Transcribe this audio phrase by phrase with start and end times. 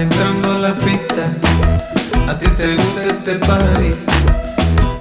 [0.00, 1.24] entrando a la pista,
[2.26, 3.94] a ti te gusta este party.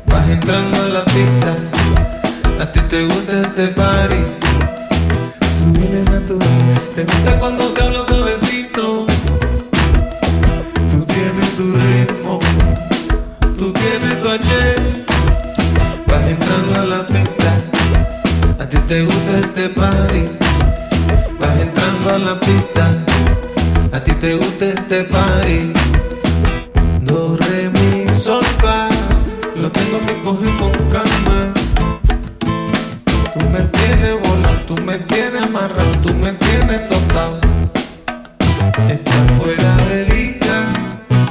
[0.06, 1.56] Vas entrando a la pista,
[2.62, 4.22] a ti te gusta este party.
[5.40, 9.06] Tú vienes natural, te gusta cuando te hablo suavecito.
[10.92, 12.40] Tú tienes tu ritmo,
[13.58, 14.76] tú tienes tu H.
[16.08, 17.52] Vas entrando a la pista,
[18.60, 20.30] a ti te gusta este party.
[21.40, 22.92] Vas entrando a la pista,
[24.00, 25.74] a ti te gusta este party.
[27.02, 28.88] Do, re, mi, sol, fa,
[29.62, 31.54] lo tengo que coger con calma.
[33.34, 37.42] Tú me tienes volado, tú me tienes amarrado, tú me tienes tostado.
[38.88, 40.58] Estás fuera de liga,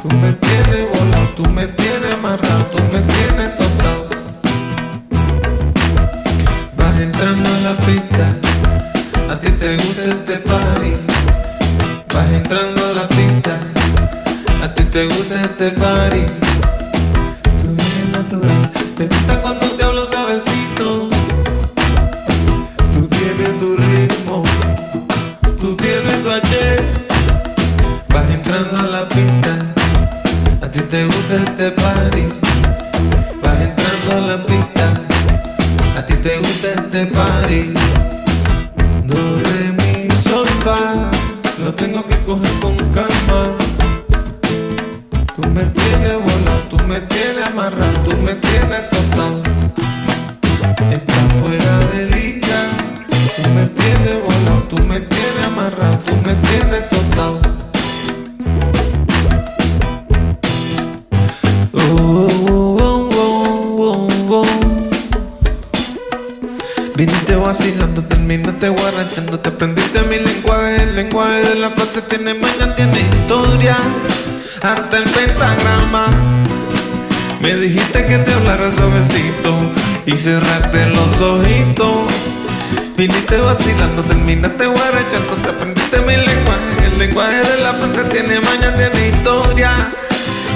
[0.03, 4.09] tú me tienes volado, tú me tienes amarrado, tú me tienes tostado.
[6.77, 8.25] Vas entrando a la pista,
[9.33, 10.18] a ti te gusta
[14.99, 16.23] te gusta este party.
[17.63, 21.09] Tú eres natural, te gusta cuando te hablo suavecito.
[22.93, 24.43] Tú tienes tu ritmo,
[25.61, 26.77] tú tienes tu H.
[28.09, 29.53] Vas entrando a la pista,
[30.63, 32.25] a ti te gusta este party.
[33.41, 34.85] Vas entrando a la pista,
[35.97, 37.73] a ti te gusta este party.
[39.05, 39.17] Do,
[39.79, 40.45] mi, sol,
[41.65, 43.78] lo tengo que coger con calma.
[45.41, 49.41] Tú me tienes volado, tú me tienes amarrado, tú me tienes tostado.
[50.91, 52.61] Estás fuera de liga,
[53.37, 57.41] tú me tienes volado, tú me tienes amarrado, tú me tienes tostado.
[66.97, 72.75] Viniste vacilando, terminaste guarachando, te aprendiste mi lenguaje, el lenguaje de la frase tiene mañana,
[72.75, 73.77] tiene historia,
[74.63, 76.09] hasta el pentagrama.
[77.41, 79.55] Me dijiste que te hablara suavecito
[80.07, 82.13] y cerraste los ojitos.
[82.97, 88.77] Viniste vacilando, terminaste guarachando, te aprendiste mi lenguaje, el lenguaje de la frase tiene mañana,
[88.77, 89.71] tiene historia,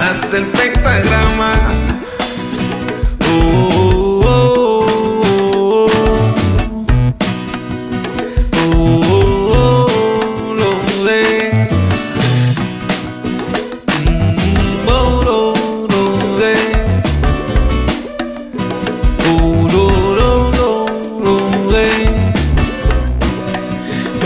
[0.00, 1.21] hasta el pentagrama.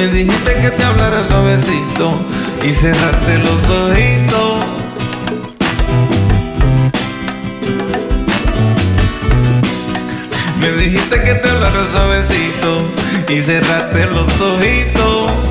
[0.06, 2.14] Me dijiste que te hablara suavecito
[2.62, 4.54] y cerraste los ojitos.
[10.60, 12.88] Me dijiste que te hablara suavecito
[13.28, 15.45] y cerraste los ojitos.